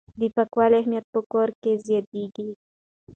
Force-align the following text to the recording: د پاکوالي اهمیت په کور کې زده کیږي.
د 0.19 0.21
پاکوالي 0.35 0.75
اهمیت 0.79 1.05
په 1.13 1.19
کور 1.31 1.49
کې 1.61 1.71
زده 1.83 2.01
کیږي. 2.35 2.55